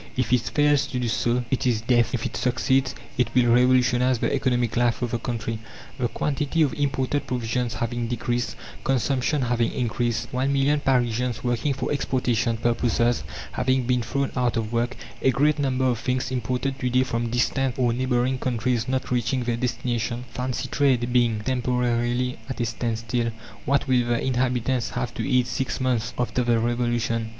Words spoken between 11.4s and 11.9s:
working